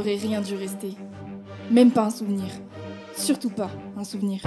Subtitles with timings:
[0.00, 0.94] rien dû rester.
[1.70, 2.48] Même pas un souvenir.
[3.16, 4.40] Surtout pas un souvenir.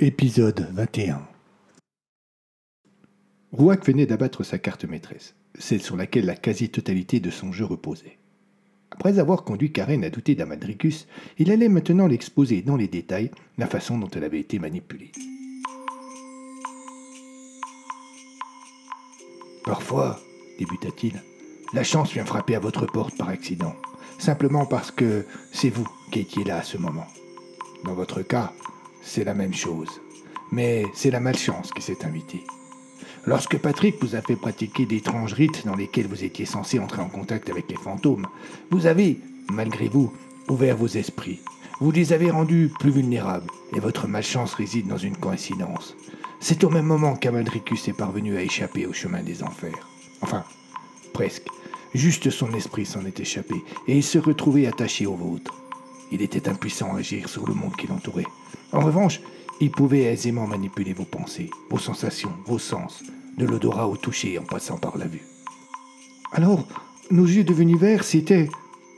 [0.00, 1.26] Épisode 21
[3.50, 8.16] Rouac venait d'abattre sa carte maîtresse, celle sur laquelle la quasi-totalité de son jeu reposait.
[8.92, 13.66] Après avoir conduit Karen à douter d'Amadricus, il allait maintenant l'exposer dans les détails la
[13.66, 15.10] façon dont elle avait été manipulée.
[19.64, 20.20] Parfois,
[20.60, 21.20] débuta-t-il,
[21.74, 23.74] la chance vient frapper à votre porte par accident,
[24.20, 27.08] simplement parce que c'est vous qui étiez là à ce moment.
[27.84, 28.52] Dans votre cas,
[29.02, 30.00] c'est la même chose,
[30.50, 32.44] mais c'est la malchance qui s'est invitée.
[33.26, 37.08] Lorsque Patrick vous a fait pratiquer d'étranges rites dans lesquels vous étiez censé entrer en
[37.08, 38.26] contact avec les fantômes,
[38.70, 39.18] vous avez,
[39.52, 40.12] malgré vous,
[40.48, 41.40] ouvert vos esprits.
[41.80, 45.94] Vous les avez rendus plus vulnérables, et votre malchance réside dans une coïncidence.
[46.40, 49.88] C'est au même moment qu'Amaldricus est parvenu à échapper au chemin des enfers.
[50.22, 50.44] Enfin,
[51.12, 51.48] presque.
[51.94, 53.54] Juste son esprit s'en est échappé,
[53.86, 55.54] et il se retrouvait attaché au vôtre.
[56.10, 58.26] Il était impuissant à agir sur le monde qui l'entourait.
[58.72, 59.20] En revanche,
[59.60, 63.02] il pouvait aisément manipuler vos pensées, vos sensations, vos sens,
[63.36, 65.22] de l'odorat au toucher en passant par la vue.
[66.32, 66.66] Alors,
[67.10, 68.48] nos yeux devenus verts, c'était.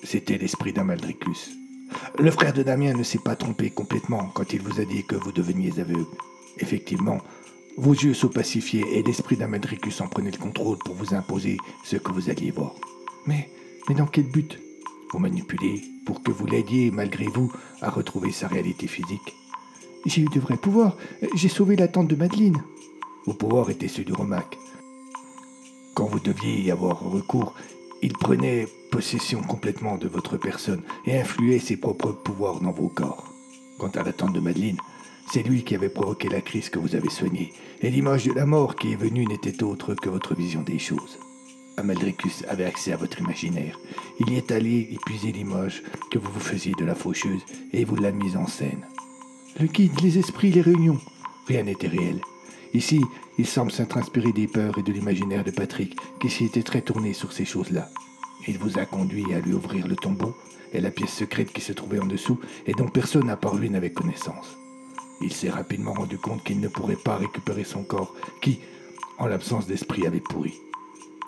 [0.03, 1.50] C'était l'esprit d'Amaldricus.
[2.19, 5.16] Le frère de Damien ne s'est pas trompé complètement quand il vous a dit que
[5.16, 6.06] vous deveniez aveugle.
[6.59, 7.19] Effectivement,
[7.76, 12.12] vos yeux s'opacifiaient et l'esprit d'Amaldricus en prenait le contrôle pour vous imposer ce que
[12.12, 12.75] vous alliez voir.
[13.26, 13.50] Mais,
[13.88, 14.59] mais dans quel but?
[15.12, 19.34] Vous manipuler pour que vous l'aidiez, malgré vous, à retrouver sa réalité physique.
[20.06, 20.97] J'ai eu de vrais pouvoirs.
[21.34, 22.62] J'ai sauvé la tante de Madeleine.
[23.26, 24.56] Vos pouvoirs étaient ceux du Romac.
[25.94, 27.54] Quand vous deviez y avoir recours,
[28.03, 33.32] il prenait possession complètement de votre personne et influait ses propres pouvoirs dans vos corps.
[33.78, 34.78] Quant à la tante de Madeleine,
[35.32, 38.47] c'est lui qui avait provoqué la crise que vous avez soignée, et l'image de la
[38.47, 41.19] mort qui est venue n'était autre que votre vision des choses.
[41.80, 43.78] Amaldricus avait accès à votre imaginaire.
[44.20, 47.42] Il y est allé épuiser l'image que vous vous faisiez de la faucheuse
[47.72, 48.86] et vous l'a mise en scène.
[49.58, 51.00] Le guide, les esprits, les réunions,
[51.46, 52.20] rien n'était réel.
[52.72, 53.00] Ici,
[53.38, 56.82] il semble s'être inspiré des peurs et de l'imaginaire de Patrick, qui s'y était très
[56.82, 57.88] tourné sur ces choses-là.
[58.46, 60.36] Il vous a conduit à lui ouvrir le tombeau
[60.72, 63.70] et la pièce secrète qui se trouvait en dessous et dont personne à part lui
[63.70, 64.56] n'avait connaissance.
[65.20, 68.60] Il s'est rapidement rendu compte qu'il ne pourrait pas récupérer son corps, qui,
[69.19, 70.54] en l'absence d'esprit, avait pourri.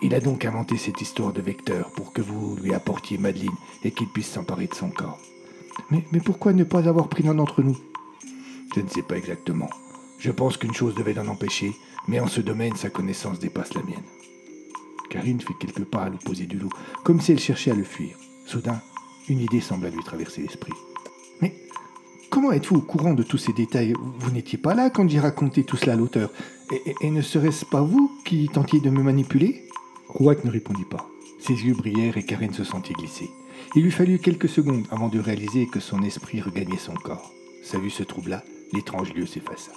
[0.03, 3.55] Il a donc inventé cette histoire de vecteur pour que vous lui apportiez Madeleine
[3.85, 5.17] et qu'il puisse s'emparer de son corps.
[5.89, 7.77] Mais, pourquoi ne pas avoir pris l'un d'entre nous?
[8.75, 9.69] Je ne sais pas exactement.
[10.19, 11.71] Je pense qu'une chose devait l'en empêcher,
[12.09, 14.03] mais en ce domaine, sa connaissance dépasse la mienne.
[15.09, 16.71] Karine fait quelques pas à l'opposé du loup,
[17.05, 18.17] comme si elle cherchait à le fuir.
[18.45, 18.81] Soudain,
[19.29, 20.73] une idée sembla lui traverser l'esprit.
[21.39, 21.55] Mais
[22.29, 23.93] comment êtes-vous au courant de tous ces détails?
[24.19, 26.29] Vous n'étiez pas là quand j'ai raconté tout cela à l'auteur.
[27.01, 29.69] Et ne serait-ce pas vous qui tentiez de me manipuler?
[30.13, 31.09] Rouac ne répondit pas.
[31.39, 33.29] Ses yeux brillèrent et Karine se sentit glisser.
[33.75, 37.31] Il lui fallut quelques secondes avant de réaliser que son esprit regagnait son corps.
[37.63, 38.43] Sa vue se troubla,
[38.73, 39.71] l'étrange lieu s'effaça.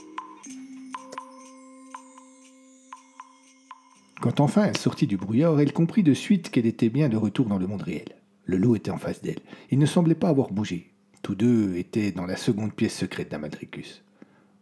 [4.20, 7.46] Quand enfin elle sortit du brouillard, elle comprit de suite qu'elle était bien de retour
[7.46, 8.16] dans le monde réel.
[8.44, 9.40] Le loup était en face d'elle.
[9.70, 10.92] Il ne semblait pas avoir bougé.
[11.22, 14.04] Tous deux étaient dans la seconde pièce secrète d'Amadricus.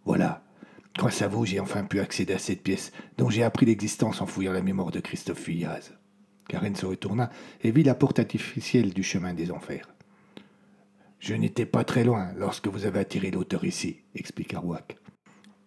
[0.04, 0.43] Voilà.
[0.96, 4.26] Grâce à vous, j'ai enfin pu accéder à cette pièce dont j'ai appris l'existence en
[4.26, 5.92] fouillant la mémoire de Christophe Fuyaz.
[6.48, 7.30] Karen se retourna
[7.62, 9.88] et vit la porte artificielle du chemin des enfers.
[11.18, 14.96] Je n'étais pas très loin lorsque vous avez attiré l'auteur ici, expliqua Rouac.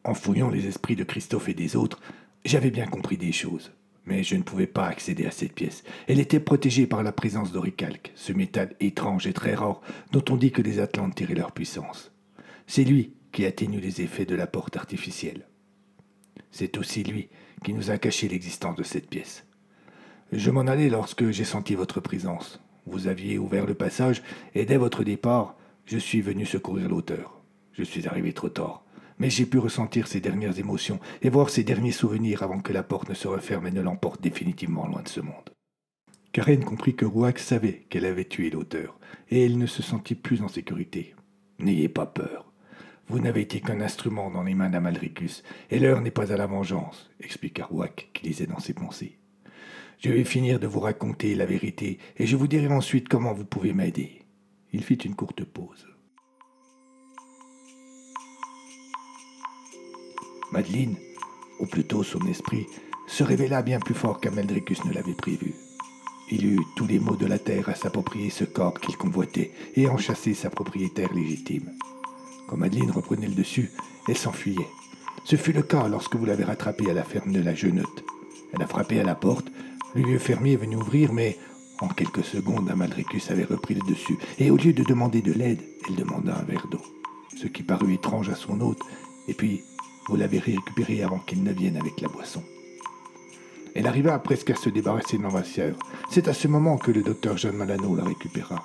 [0.04, 2.00] En fouillant les esprits de Christophe et des autres,
[2.46, 3.74] j'avais bien compris des choses.
[4.06, 5.84] Mais je ne pouvais pas accéder à cette pièce.
[6.08, 9.82] Elle était protégée par la présence d'oricalque, ce métal étrange et très rare
[10.14, 12.14] dont on dit que les Atlantes tiraient leur puissance.
[12.68, 15.46] C'est lui qui atténue les effets de la porte artificielle.
[16.50, 17.30] C'est aussi lui
[17.64, 19.46] qui nous a caché l'existence de cette pièce.
[20.32, 22.60] Je m'en allais lorsque j'ai senti votre présence.
[22.88, 24.24] Vous aviez ouvert le passage
[24.56, 25.56] et dès votre départ,
[25.86, 27.40] je suis venu secourir l'auteur.
[27.74, 28.84] Je suis arrivé trop tard,
[29.20, 32.82] mais j'ai pu ressentir ses dernières émotions et voir ses derniers souvenirs avant que la
[32.82, 35.52] porte ne se referme et ne l'emporte définitivement loin de ce monde.
[36.32, 38.98] Karen comprit que Rouac savait qu'elle avait tué l'auteur,
[39.30, 41.14] et elle ne se sentit plus en sécurité.
[41.60, 42.47] N'ayez pas peur.
[43.10, 46.46] Vous n'avez été qu'un instrument dans les mains d'Amalricus, et l'heure n'est pas à la
[46.46, 49.18] vengeance, expliqua Rouac, qui lisait dans ses pensées.
[50.00, 53.46] Je vais finir de vous raconter la vérité, et je vous dirai ensuite comment vous
[53.46, 54.24] pouvez m'aider.
[54.74, 55.88] Il fit une courte pause.
[60.52, 60.98] Madeleine,
[61.60, 62.68] ou plutôt son esprit,
[63.08, 65.54] se révéla bien plus fort qu'Amalricus ne l'avait prévu.
[66.30, 69.88] Il eut tous les maux de la terre à s'approprier ce corps qu'il convoitait et
[69.88, 71.72] en chasser sa propriétaire légitime.
[72.48, 73.72] Quand Madeleine reprenait le dessus,
[74.08, 74.68] elle s'enfuyait.
[75.26, 78.04] Ce fut le cas lorsque vous l'avez rattrapée à la ferme de la Jeunotte.
[78.54, 79.48] Elle a frappé à la porte,
[79.94, 81.38] le vieux fermier est venu ouvrir, mais
[81.80, 85.62] en quelques secondes, Amalricus avait repris le dessus, et au lieu de demander de l'aide,
[85.88, 86.82] elle demanda un verre d'eau,
[87.40, 88.82] ce qui parut étrange à son hôte,
[89.28, 89.62] et puis
[90.08, 92.44] vous l'avez récupéré avant qu'il ne vienne avec la boisson.
[93.76, 95.76] Elle arriva presque à se débarrasser de l'envasseur.
[96.10, 98.64] C'est à ce moment que le docteur John Malano la récupéra.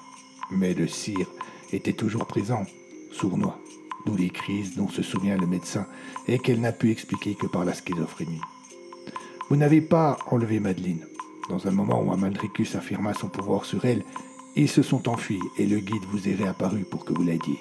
[0.50, 1.29] Mais le cire
[1.73, 2.64] était toujours présent,
[3.11, 3.58] sournois,
[4.06, 5.87] d'où les crises dont se souvient le médecin
[6.28, 8.40] et qu'elle n'a pu expliquer que par la schizophrénie.
[9.49, 11.06] Vous n'avez pas enlevé Madeleine.
[11.49, 14.04] Dans un moment où Amalricus affirma son pouvoir sur elle,
[14.54, 17.58] ils se sont enfuis et le guide vous est réapparu pour que vous l'aidiez.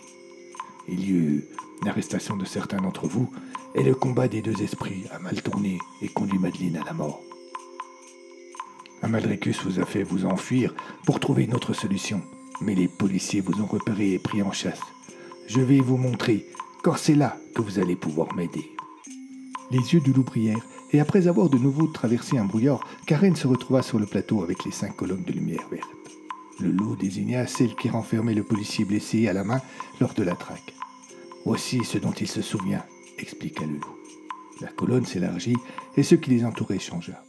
[0.87, 1.45] Il y eut
[1.83, 3.31] l'arrestation de certains d'entre vous
[3.75, 7.21] et le combat des deux esprits a mal tourné et conduit Madeleine à la mort.
[9.01, 10.73] Amalricus vous a fait vous enfuir
[11.05, 12.21] pour trouver une autre solution,
[12.61, 14.81] mais les policiers vous ont repéré et pris en chasse.
[15.53, 16.45] Je vais vous montrer,
[16.81, 18.71] car c'est là que vous allez pouvoir m'aider.
[19.69, 23.47] Les yeux du loup brillèrent, et après avoir de nouveau traversé un brouillard, Karen se
[23.47, 25.89] retrouva sur le plateau avec les cinq colonnes de lumière verte.
[26.61, 29.59] Le loup désigna celle qui renfermait le policier blessé à la main
[29.99, 30.73] lors de la traque.
[31.45, 32.85] Voici ce dont il se souvient,
[33.19, 33.97] expliqua le loup.
[34.61, 35.57] La colonne s'élargit
[35.97, 37.21] et ce qui les entourait changea.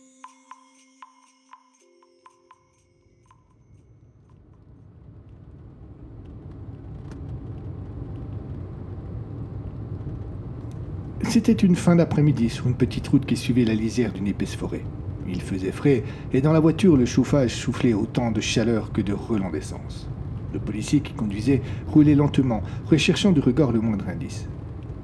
[11.32, 14.84] C'était une fin d'après-midi sur une petite route qui suivait la lisière d'une épaisse forêt.
[15.26, 19.14] Il faisait frais, et dans la voiture, le chauffage soufflait autant de chaleur que de
[19.14, 20.10] relents d'essence.
[20.52, 24.46] Le policier qui conduisait roulait lentement, recherchant du regard le moindre indice.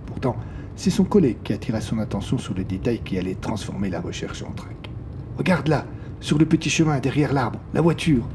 [0.05, 0.37] Pourtant,
[0.77, 4.43] c'est son collègue qui attira son attention sur le détail qui allait transformer la recherche
[4.43, 4.91] en trac.
[5.39, 5.87] Regarde là,
[6.21, 8.29] sur le petit chemin derrière l'arbre, la voiture.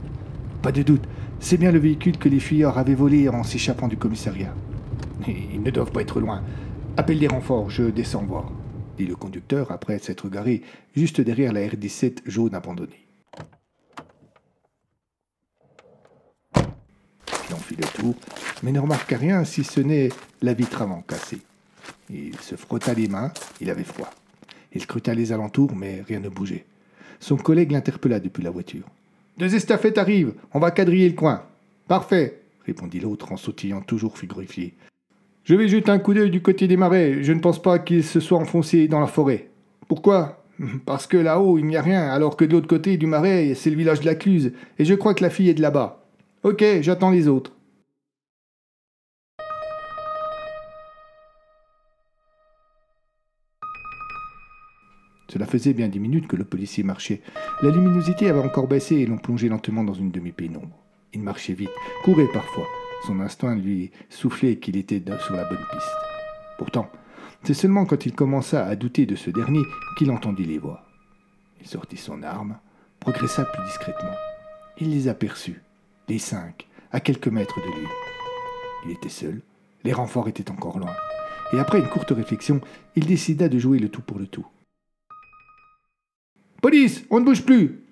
[0.64, 1.04] Pas de doute,
[1.40, 4.56] c'est bien le véhicule que les fuyards avaient volé en s'échappant du commissariat.
[5.28, 6.42] Ils ne doivent pas être loin.
[6.96, 8.52] Appelle des renforts, je descends voir,
[8.98, 10.62] dit le conducteur après s'être garé
[10.96, 13.08] juste derrière la R-17 jaune abandonnée.
[16.56, 18.14] Il en fit le tour,
[18.62, 20.10] mais ne remarqua rien si ce n'est
[20.44, 21.40] la vitre avant cassée.
[22.12, 24.12] Il se frotta les mains, il avait froid.
[24.72, 26.66] Il scruta les alentours, mais rien ne bougeait.
[27.20, 28.86] Son collègue l'interpella depuis la voiture.
[29.40, 31.44] Deux estafettes arrivent, on va quadriller le coin.
[31.88, 34.76] Parfait, répondit l'autre en sautillant toujours frigorifié.
[35.44, 37.22] Je vais jeter un coup d'œil du côté des marais.
[37.22, 39.50] Je ne pense pas qu'il se soit enfoncé dans la forêt.
[39.90, 40.46] Pourquoi?
[40.86, 43.70] Parce que là-haut, il n'y a rien, alors que de l'autre côté du marais, c'est
[43.70, 46.06] le village de la Cluse, et je crois que la fille est de là-bas.
[46.44, 47.52] Ok, j'attends les autres.
[55.28, 57.22] Cela faisait bien dix minutes que le policier marchait.
[57.64, 60.78] La luminosité avait encore baissé et l'on plongeait lentement dans une demi-pénombre.
[61.12, 61.72] Il marchait vite,
[62.04, 62.68] courait parfois.
[63.06, 65.96] Son instinct lui soufflait qu'il était sur la bonne piste.
[66.58, 66.90] Pourtant,
[67.44, 69.64] c'est seulement quand il commença à douter de ce dernier
[69.98, 70.86] qu'il entendit les voix.
[71.60, 72.58] Il sortit son arme,
[73.02, 74.16] progressa plus discrètement.
[74.80, 75.62] Il les aperçut,
[76.08, 77.88] les cinq, à quelques mètres de lui.
[78.86, 79.42] Il était seul,
[79.84, 80.96] les renforts étaient encore loin,
[81.52, 82.62] et après une courte réflexion,
[82.96, 84.48] il décida de jouer le tout pour le tout.
[86.62, 87.83] Police, on ne bouge plus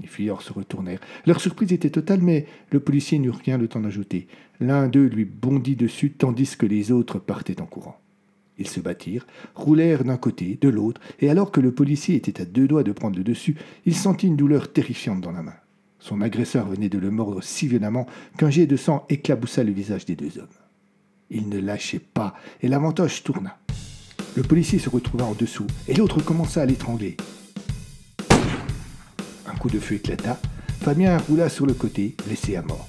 [0.00, 1.00] les fuyards se retournèrent.
[1.26, 4.28] Leur surprise était totale, mais le policier n'eut rien le temps d'ajouter.
[4.60, 7.98] L'un d'eux lui bondit dessus, tandis que les autres partaient en courant.
[8.58, 12.44] Ils se battirent, roulèrent d'un côté, de l'autre, et alors que le policier était à
[12.44, 15.56] deux doigts de prendre le dessus, il sentit une douleur terrifiante dans la main.
[15.98, 18.06] Son agresseur venait de le mordre si violemment
[18.38, 20.46] qu'un jet de sang éclaboussa le visage des deux hommes.
[21.30, 23.58] Il ne lâchait pas, et l'avantage tourna.
[24.36, 27.16] Le policier se retrouva en dessous, et l'autre commença à l'étrangler
[29.58, 30.38] coup de feu éclata.
[30.80, 32.88] Fabien roula sur le côté, laissé à mort.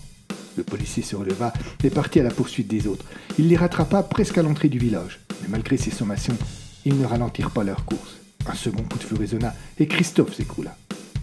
[0.56, 3.06] Le policier se releva et partit à la poursuite des autres.
[3.38, 5.20] Il les rattrapa presque à l'entrée du village.
[5.42, 6.38] Mais malgré ses sommations,
[6.86, 8.18] ils ne ralentirent pas leur course.
[8.48, 10.76] Un second coup de feu résonna et Christophe s'écroula.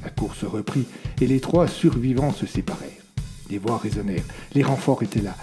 [0.02, 0.84] La course reprit
[1.20, 2.90] et les trois survivants se séparèrent.
[3.48, 4.24] Des voix résonnèrent.
[4.54, 5.36] Les renforts étaient là.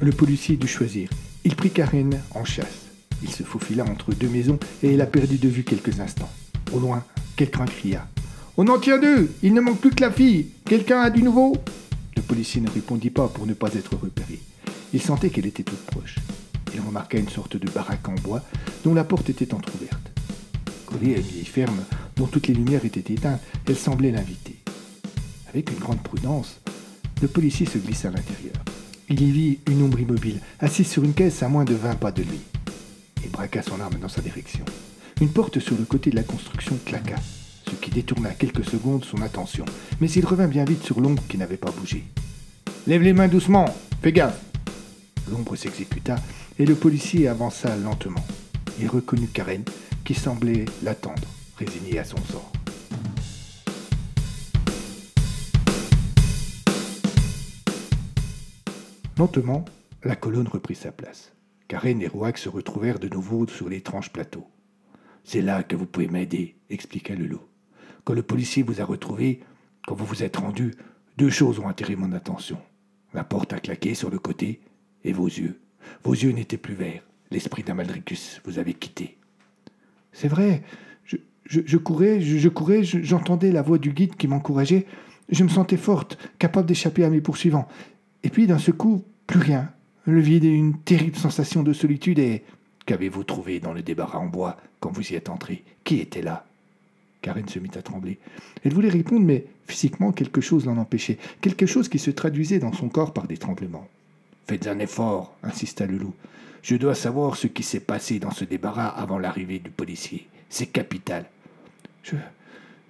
[0.00, 1.10] Le policier dut choisir.
[1.44, 2.86] Il prit Karen en chasse.
[3.22, 6.30] Il se faufila entre deux maisons et il a perdu de vue quelques instants.
[6.72, 7.04] Au loin,
[7.36, 8.06] quelqu'un cria.
[8.60, 11.56] On en tient deux Il ne manque plus que la fille Quelqu'un a du nouveau?
[12.16, 14.40] Le policier ne répondit pas pour ne pas être repéré.
[14.92, 16.16] Il sentait qu'elle était toute proche.
[16.74, 18.42] Il remarqua une sorte de baraque en bois
[18.82, 20.10] dont la porte était entr'ouverte.
[20.86, 21.78] Collée à une vieille ferme
[22.16, 24.56] dont toutes les lumières étaient éteintes, elle semblait l'inviter.
[25.50, 26.60] Avec une grande prudence,
[27.22, 28.56] le policier se glissa à l'intérieur.
[29.08, 32.10] Il y vit une ombre immobile, assise sur une caisse à moins de vingt pas
[32.10, 32.40] de lui.
[33.22, 34.64] Il braqua son arme dans sa direction.
[35.20, 37.14] Une porte sur le côté de la construction claqua
[37.90, 39.64] détourna quelques secondes son attention,
[40.00, 42.04] mais il revint bien vite sur l'ombre qui n'avait pas bougé.
[42.86, 43.66] Lève les mains doucement,
[44.02, 44.40] fais gaffe.
[45.30, 46.16] L'ombre s'exécuta
[46.58, 48.24] et le policier avança lentement.
[48.80, 49.64] Il reconnut Karen,
[50.04, 52.52] qui semblait l'attendre, résignée à son sort.
[59.18, 59.64] Lentement,
[60.04, 61.32] la colonne reprit sa place.
[61.66, 64.46] Karen et Rouac se retrouvèrent de nouveau sur l'étrange plateau.
[65.24, 67.47] C'est là que vous pouvez m'aider, expliqua le loup.
[68.04, 69.40] Quand le policier vous a retrouvé,
[69.86, 70.74] quand vous vous êtes rendu,
[71.16, 72.58] deux choses ont attiré mon attention.
[73.14, 74.60] La porte a claqué sur le côté
[75.04, 75.58] et vos yeux.
[76.04, 77.02] Vos yeux n'étaient plus verts.
[77.30, 79.18] L'esprit d'Amaldricus vous avait quitté.
[80.12, 80.62] C'est vrai.
[81.44, 84.86] Je, courais, je, courais, j'entendais la voix du guide qui m'encourageait.
[85.30, 87.68] Je me sentais forte, capable d'échapper à mes poursuivants.
[88.22, 89.72] Et puis, d'un seul coup, plus rien.
[90.04, 92.44] Le vide et une terrible sensation de solitude et.
[92.86, 95.64] Qu'avez-vous trouvé dans le débarras en bois quand vous y êtes entré?
[95.84, 96.46] Qui était là?
[97.22, 98.18] Karen se mit à trembler.
[98.64, 102.72] Elle voulait répondre, mais physiquement quelque chose l'en empêchait, quelque chose qui se traduisait dans
[102.72, 103.88] son corps par des tremblements.
[104.46, 106.14] Faites un effort, insista le loup.
[106.62, 110.26] Je dois savoir ce qui s'est passé dans ce débarras avant l'arrivée du policier.
[110.48, 111.26] C'est capital.
[112.02, 112.16] Je.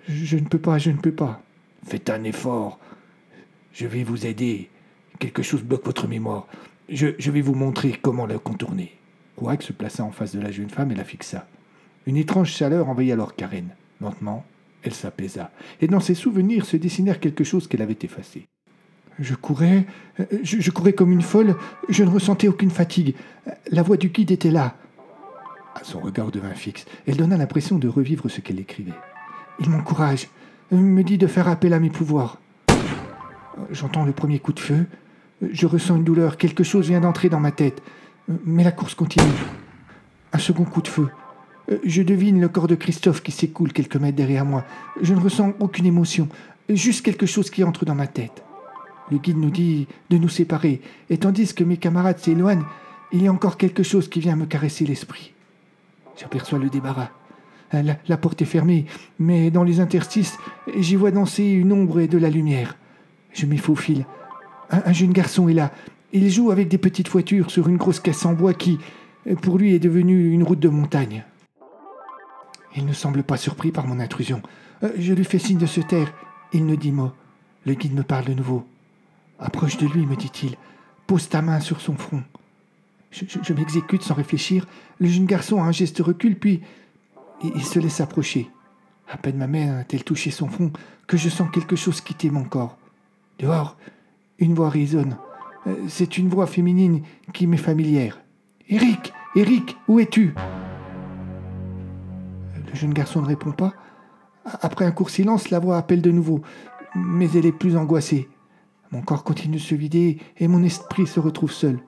[0.09, 1.43] Je ne peux pas, je ne peux pas.
[1.87, 2.79] Faites un effort.
[3.75, 4.71] Je vais vous aider.
[5.19, 6.47] Quelque chose bloque votre mémoire.
[6.89, 8.97] Je, je vais vous montrer comment la contourner.
[9.37, 11.47] Kouak se plaça en face de la jeune femme et la fixa.
[12.07, 13.69] Une étrange chaleur envahit alors Karen.
[14.01, 14.45] Lentement,
[14.83, 15.51] elle s'apaisa,
[15.81, 18.47] et dans ses souvenirs se dessinèrent quelque chose qu'elle avait effacé.
[19.19, 19.87] Je courais,
[20.43, 21.57] je, courais comme une folle,
[21.89, 23.17] je ne ressentais aucune fatigue.
[23.73, 24.77] La voix du guide était là.
[25.75, 26.85] À son regard devint fixe.
[27.07, 28.93] Elle donna l'impression de revivre ce qu'elle écrivait.
[29.59, 30.29] Il m'encourage,
[30.71, 32.39] me dit de faire appel à mes pouvoirs.
[33.73, 34.87] J'entends le premier coup de feu.
[35.43, 36.37] Je ressens une douleur.
[36.37, 37.83] Quelque chose vient d'entrer dans ma tête.
[38.45, 39.27] Mais la course continue.
[40.33, 41.09] Un second coup de feu.
[41.71, 44.65] Euh, je devine le corps de Christophe qui s'écoule quelques mètres derrière moi.
[45.01, 46.29] Je ne ressens aucune émotion,
[46.69, 48.43] juste quelque chose qui entre dans ma tête.
[49.11, 52.65] Le guide nous dit de nous séparer, et tandis que mes camarades s'éloignent,
[53.13, 55.33] il y a encore quelque chose qui vient me caresser l'esprit.
[56.17, 57.11] J'aperçois le débarras.
[57.75, 58.87] Euh, la, porte est fermée,
[59.19, 60.39] mais dans les interstices,
[60.77, 62.77] j'y vois danser une ombre et de la lumière.
[63.33, 64.05] Je m'y faufile.
[64.71, 65.71] Un, un jeune garçon est là.
[66.13, 68.79] Il joue avec des petites voitures sur une grosse caisse en bois qui,
[69.43, 71.25] pour lui, est devenue une route de montagne.
[72.79, 74.41] Il ne semble pas surpris par mon intrusion.
[74.85, 76.15] Euh, je lui fais signe de se taire.
[76.53, 77.11] Il ne dit mot.
[77.67, 78.65] Le guide me parle de nouveau.
[79.41, 80.55] Approche de lui, me dit-il.
[81.09, 82.23] Pose ta main sur son front.
[83.11, 84.65] Je, m'exécute sans réfléchir.
[85.01, 86.61] Le jeune garçon a un geste recul, puis
[87.43, 88.49] il, se laisse approcher.
[89.09, 90.71] À peine ma main a-t-elle touché son front
[91.09, 92.79] que je sens quelque chose quitter mon corps.
[93.41, 93.77] Dehors,
[94.39, 95.17] une voix résonne.
[95.67, 98.21] Euh, c'est une voix féminine qui m'est familière.
[98.69, 100.33] Eric, Eric, où es-tu?
[102.71, 103.73] Le jeune garçon ne répond pas.
[104.45, 106.43] Après un court silence, la voix appelle de nouveau,
[106.95, 108.29] mais elle est plus angoissée.
[108.91, 111.79] Mon corps continue de se vider et mon esprit se retrouve seul.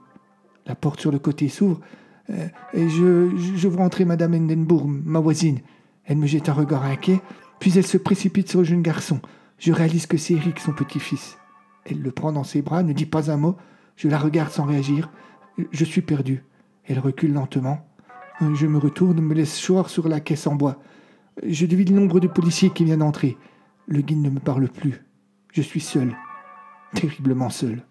[0.66, 1.80] La porte sur le côté s'ouvre
[2.28, 5.60] euh, et je, je vois entrer Madame Endenbourg, ma voisine.
[6.04, 7.20] Elle me jette un regard inquiet,
[7.58, 9.20] puis elle se précipite sur le jeune garçon.
[9.58, 11.38] Je réalise que c'est Eric, son petit-fils.
[11.84, 13.56] Elle le prend dans ses bras, ne dit pas un mot.
[13.96, 15.10] Je la regarde sans réagir.
[15.70, 16.44] Je suis perdu.
[16.84, 17.86] Elle recule lentement.
[18.40, 20.82] Je me retourne, me laisse choir sur la caisse en bois.
[21.46, 23.36] Je devine nombre de policiers qui viennent d'entrer.
[23.86, 25.04] Le guide ne me parle plus.
[25.52, 26.16] Je suis seul.
[26.94, 27.84] Terriblement seul.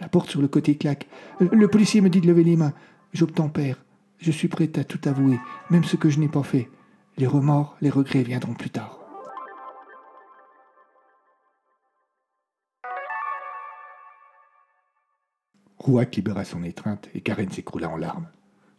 [0.00, 1.08] La porte sur le côté claque.
[1.40, 2.74] Le policier me dit de lever les mains.
[3.12, 3.84] J'obtempère.
[4.18, 5.38] Je suis prêt à tout avouer,
[5.70, 6.70] même ce que je n'ai pas fait.
[7.18, 9.00] Les remords, les regrets viendront plus tard.
[15.78, 18.28] Rouac libéra son étreinte et Karen s'écroula en larmes.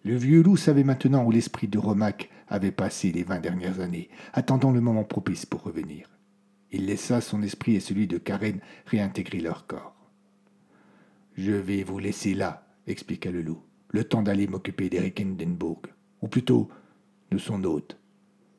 [0.05, 4.09] Le vieux loup savait maintenant où l'esprit de Romac avait passé les vingt dernières années,
[4.33, 6.09] attendant le moment propice pour revenir.
[6.71, 9.95] Il laissa son esprit et celui de Karen réintégrer leur corps.
[11.35, 15.83] Je vais vous laisser là, expliqua le loup, le temps d'aller m'occuper d'Eric Hindenburg,
[16.21, 16.67] ou plutôt
[17.31, 17.97] de son hôte.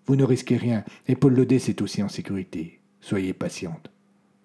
[0.07, 2.81] Vous ne risquez rien, et Paul Lodet est aussi en sécurité.
[3.01, 3.91] Soyez patiente.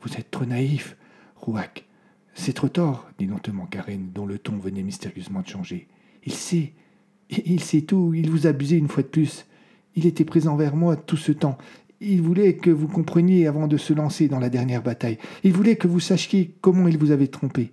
[0.02, 0.98] Vous êtes trop naïf,
[1.38, 1.88] Rouac.
[2.34, 5.88] C'est trop tort, dit lentement Karen, dont le ton venait mystérieusement de changer.
[6.26, 6.74] Il sait.
[7.30, 8.14] Il sait tout.
[8.14, 9.46] Il vous a abusé une fois de plus.
[9.96, 11.58] Il était présent vers moi tout ce temps.
[12.02, 15.18] Il voulait que vous compreniez avant de se lancer dans la dernière bataille.
[15.44, 17.72] Il voulait que vous sachiez comment il vous avait trompé.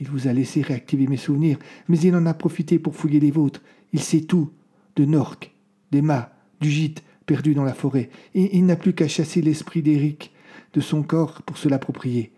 [0.00, 3.30] Il vous a laissé réactiver mes souvenirs, mais il en a profité pour fouiller les
[3.30, 3.62] vôtres.
[3.92, 4.50] Il sait tout,
[4.96, 5.52] de Nork,
[5.90, 10.32] d'Emma, du gîte perdu dans la forêt, et il n'a plus qu'à chasser l'esprit d'Éric
[10.72, 12.32] de son corps pour se l'approprier.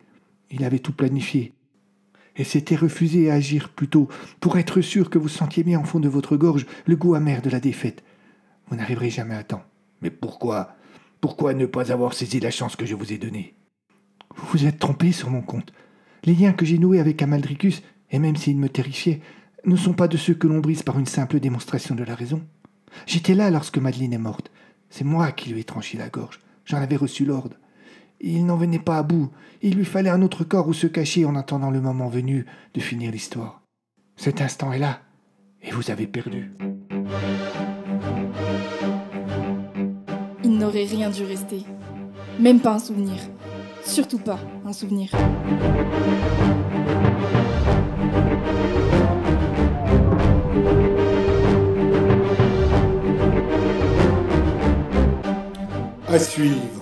[0.50, 1.52] Il avait tout planifié.
[2.36, 4.08] Et s'était refusé à agir plus tôt,
[4.40, 7.42] pour être sûr que vous sentiez bien en fond de votre gorge le goût amer
[7.42, 8.02] de la défaite.
[8.68, 9.64] Vous n'arriverez jamais à temps.
[10.00, 10.76] Mais pourquoi?
[11.20, 13.54] Pourquoi ne pas avoir saisi la chance que je vous ai donnée?
[14.36, 15.72] Vous vous êtes trompé sur mon compte.
[16.24, 19.20] Les liens que j'ai noués avec Amaldricus, et même s'ils me terrifiaient,
[19.64, 22.42] ne sont pas de ceux que l'on brise par une simple démonstration de la raison.
[23.06, 24.50] J'étais là lorsque Madeleine est morte.
[24.88, 26.40] C'est moi qui lui ai tranché la gorge.
[26.64, 27.56] J'en avais reçu l'ordre.
[28.22, 29.30] Il n'en venait pas à bout.
[29.62, 32.80] Il lui fallait un autre corps où se cacher en attendant le moment venu de
[32.80, 33.62] finir l'histoire.
[34.16, 35.00] Cet instant est là,
[35.62, 36.52] et vous avez perdu.
[40.44, 41.64] Il n'aurait rien dû rester.
[42.38, 43.16] Même pas un souvenir.
[43.84, 45.10] Surtout pas un souvenir.
[56.06, 56.79] À suivre.